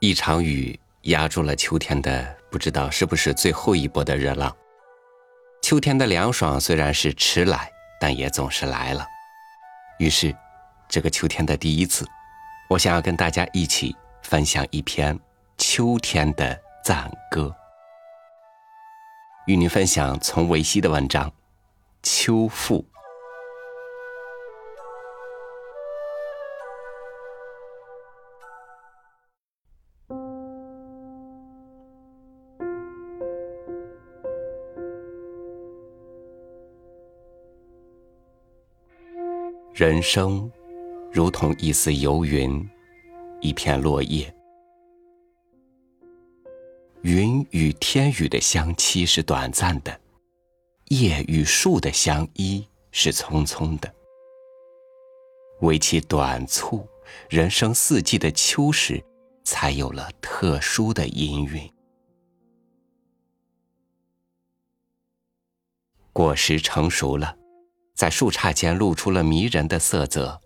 [0.00, 4.54] 一场雨压住了秋天的，不知道是不是最后一波的热浪。
[5.60, 7.68] 秋天的凉爽虽然是迟来，
[8.00, 9.04] 但也总是来了。
[9.98, 10.32] 于是，
[10.88, 12.06] 这个秋天的第一次，
[12.70, 15.18] 我想要跟大家一起分享一篇
[15.56, 17.52] 秋天的赞歌，
[19.46, 21.28] 与您分享从维希的文章
[22.04, 22.80] 《秋赋》。
[39.78, 40.50] 人生
[41.12, 42.68] 如同一丝游云，
[43.40, 44.34] 一片落叶。
[47.02, 50.00] 云与天宇的相期是短暂的，
[50.86, 53.94] 叶与树的相依是匆匆的。
[55.60, 56.84] 唯其短促，
[57.30, 59.00] 人生四季的秋时，
[59.44, 61.72] 才有了特殊的音韵。
[66.12, 67.37] 果实成熟了。
[67.98, 70.40] 在树杈间露出了迷人的色泽，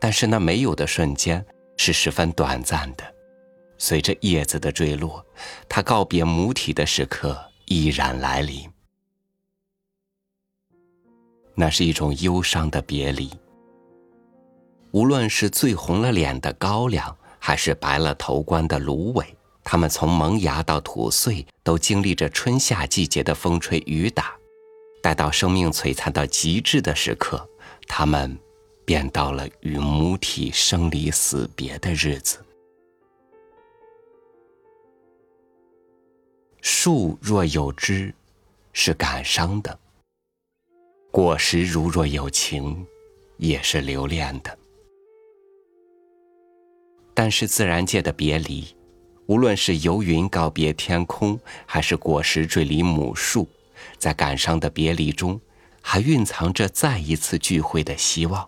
[0.00, 1.44] 但是那没有的瞬间
[1.76, 3.02] 是十分短暂的。
[3.76, 5.26] 随着叶子的坠落，
[5.68, 8.70] 它告别母体的时刻依然来临。
[11.56, 13.28] 那是一种忧伤的别离。
[14.92, 19.26] 无论是醉红了脸的高粱，还是白了头冠的芦苇，
[19.64, 24.36] 它们从萌芽到吐穗，都经历着春夏季节的风吹雨打。
[25.04, 27.46] 待到生命璀璨到极致的时刻，
[27.86, 28.34] 他们
[28.86, 32.42] 便到了与母体生离死别的日子。
[36.62, 38.14] 树若有枝，
[38.72, 39.78] 是感伤的；
[41.10, 42.86] 果实如若有情，
[43.36, 44.58] 也是留恋的。
[47.12, 48.74] 但是自然界的别离，
[49.26, 53.46] 无论是游云告别天空，还是果实坠离母树。
[54.04, 55.40] 在感伤的别离中，
[55.80, 58.46] 还蕴藏着再一次聚会的希望。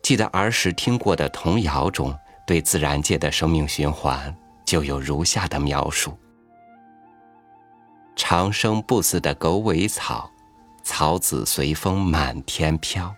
[0.00, 6.16] 记得儿时听过的童谣中，对自然界的生命循环就有如下的描述：
[8.16, 10.30] 长生不死的狗尾草，
[10.82, 13.14] 草籽随风满天飘；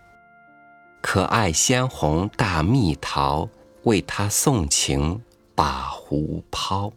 [1.00, 3.48] 可爱鲜红大蜜桃，
[3.84, 5.22] 为他送情
[5.54, 6.92] 把壶抛。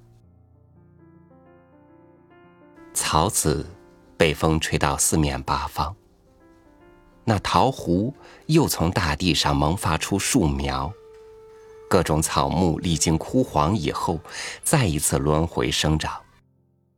[2.97, 3.63] 草籽
[4.17, 5.95] 被风吹到四面八方，
[7.23, 8.11] 那桃核
[8.47, 10.91] 又从大地上萌发出树苗，
[11.87, 14.19] 各种草木历经枯黄以后，
[14.63, 16.19] 再一次轮回生长，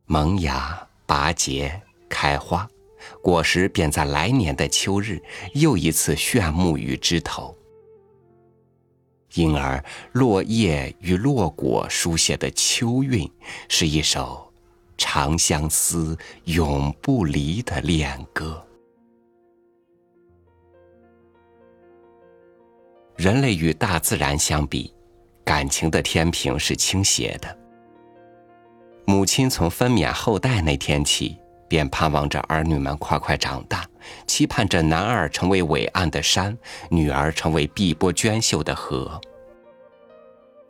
[0.06, 2.66] 萌芽、拔节、开花，
[3.22, 5.22] 果实便在来年的秋日
[5.52, 7.54] 又一次炫目于枝头。
[9.34, 13.30] 因而，落叶与落果书写的秋韵，
[13.68, 14.49] 是一首。
[15.00, 18.62] 长相思，永不离的恋歌。
[23.16, 24.94] 人类与大自然相比，
[25.42, 27.58] 感情的天平是倾斜的。
[29.06, 33.88] 母亲从分娩后代那天起，便盼望着儿女们快快长大，
[34.26, 36.56] 期盼着男儿成为伟岸的山，
[36.90, 39.18] 女儿成为碧波娟秀的河。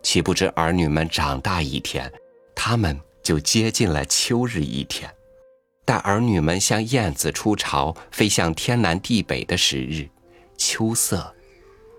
[0.05, 2.11] 岂不知儿女们长大一天，
[2.55, 2.99] 他们。
[3.23, 5.11] 就接近了秋日一天，
[5.85, 10.09] 待儿女们像燕子出巢，飞向天南地北的时日，
[10.57, 11.35] 秋色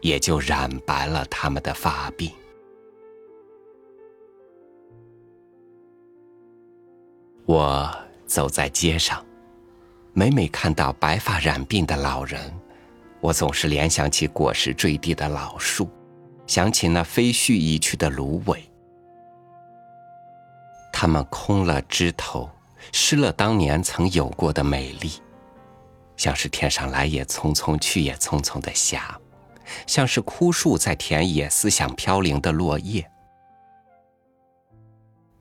[0.01, 2.31] 也就染白了他们的发鬓。
[7.45, 7.93] 我
[8.25, 9.25] 走在街上，
[10.13, 12.39] 每每看到白发染鬓的老人，
[13.19, 15.89] 我总是联想起果实坠地的老树，
[16.47, 18.70] 想起那飞絮已去的芦苇。
[21.01, 22.47] 它们空了枝头，
[22.91, 25.13] 失了当年曾有过的美丽，
[26.15, 29.19] 像是天上来也匆匆去也匆匆的霞，
[29.87, 33.03] 像是枯树在田野思想飘零的落叶。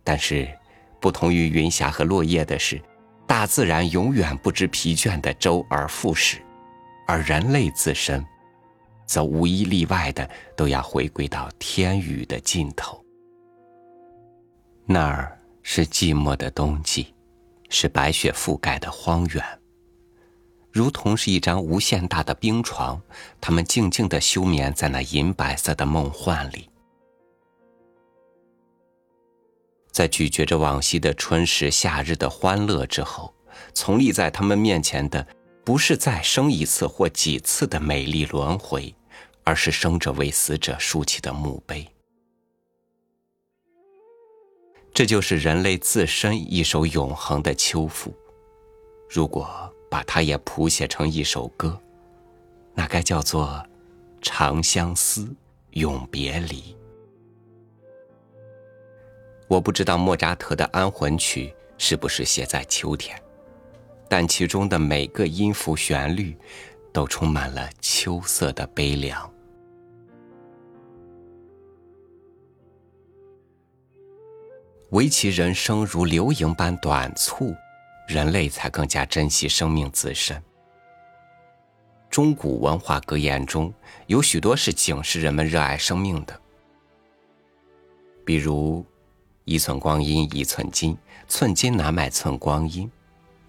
[0.03, 0.49] 但是，
[0.99, 2.81] 不同于云霞和落叶的是，
[3.27, 6.39] 大自然永远不知疲倦的周而复始，
[7.06, 8.25] 而人类自身，
[9.05, 13.05] 则无一例外的都要回归到天宇的尽头，
[14.87, 15.37] 那儿。
[15.62, 17.15] 是寂寞的冬季，
[17.69, 19.45] 是白雪覆盖的荒原，
[20.73, 23.01] 如同是一张无限大的冰床，
[23.41, 26.69] 他们静静的休眠在那银白色的梦幻里，
[29.91, 33.35] 在咀嚼着往昔的春时夏日的欢乐之后，
[33.75, 35.27] 从立在他们面前的，
[35.65, 38.95] 不是再生一次或几次的美丽轮回，
[39.45, 41.87] 而是生者为死者竖起的墓碑。
[45.00, 48.14] 这就是人类自身一首永恒的秋赋。
[49.08, 49.49] 如果
[49.91, 51.81] 把它也谱写成一首歌，
[52.75, 53.47] 那该叫做
[54.20, 55.35] 《长相思，
[55.70, 56.61] 永别离》。
[59.49, 63.19] 我不知道莫扎特的安魂曲是不是写在秋天，
[64.06, 66.37] 但其中的每个音符旋律，
[66.93, 69.32] 都充满了秋色的悲凉。
[74.91, 77.55] 唯其人生如流萤般短促，
[78.09, 80.43] 人类才更加珍惜生命自身。
[82.11, 83.73] 中古文化格言中
[84.09, 86.41] 有许多是警示人们热爱生命的，
[88.25, 88.85] 比如。
[89.47, 90.97] 一寸光阴一寸金，
[91.27, 92.89] 寸金难买寸光阴。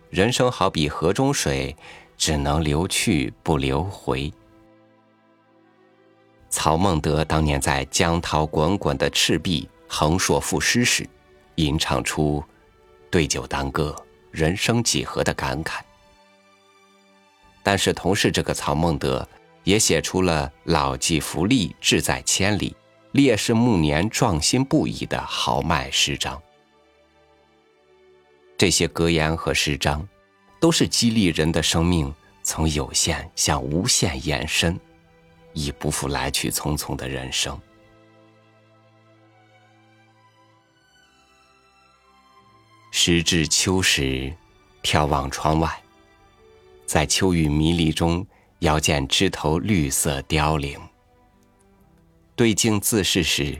[0.09, 1.75] 人生好比河中水，
[2.17, 4.33] 只能流去不流回。
[6.49, 11.07] 曹孟德当年在江涛滚滚的赤壁横槊赋诗时，
[11.61, 12.43] 吟唱出
[13.11, 13.95] “对酒当歌，
[14.31, 15.79] 人生几何”的感慨。
[17.61, 19.27] 但是，同是这个曹孟德，
[19.63, 22.75] 也写出了“老骥伏枥，志在千里”。
[23.13, 26.41] 烈士暮年，壮心不已的豪迈诗章。
[28.57, 30.07] 这些格言和诗章，
[30.59, 32.11] 都是激励人的生命
[32.41, 34.79] 从有限向无限延伸，
[35.53, 37.59] 以不负来去匆匆的人生。
[43.03, 44.31] 时至秋时，
[44.83, 45.81] 眺望窗外，
[46.85, 48.23] 在秋雨迷离中，
[48.59, 50.79] 遥见枝头绿色凋零。
[52.35, 53.59] 对镜自视时，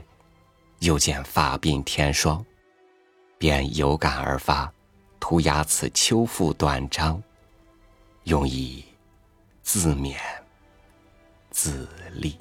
[0.78, 2.46] 又见发鬓天霜，
[3.36, 4.72] 便有感而发，
[5.18, 7.20] 涂鸦此秋赋短章，
[8.22, 8.84] 用以
[9.64, 10.14] 自勉
[11.50, 12.38] 自励。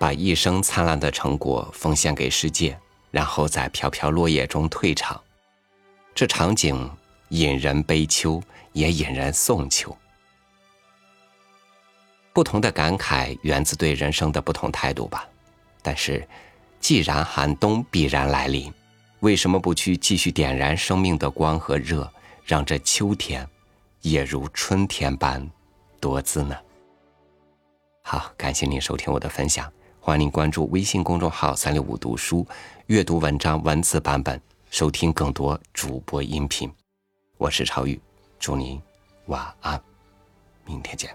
[0.00, 2.80] 把一生灿烂的成果奉献给世界，
[3.10, 5.20] 然后在飘飘落叶中退场，
[6.14, 6.90] 这场景
[7.28, 8.42] 引人悲秋，
[8.72, 9.94] 也引人送秋。
[12.32, 15.28] 不同的感慨源自对人生的不同态度吧。
[15.82, 16.26] 但是，
[16.80, 18.72] 既然寒冬必然来临，
[19.18, 22.10] 为什么不去继续点燃生命的光和热，
[22.42, 23.46] 让这秋天
[24.00, 25.46] 也如春天般
[26.00, 26.56] 多姿呢？
[28.00, 29.70] 好，感谢您收听我的分享。
[30.02, 32.44] 欢迎您关注微信公众号“三六五读书”，
[32.88, 36.72] 阅读文章文字版本，收听更多主播音频。
[37.36, 38.00] 我是超宇，
[38.38, 38.80] 祝您
[39.26, 39.78] 晚安，
[40.64, 41.14] 明天见。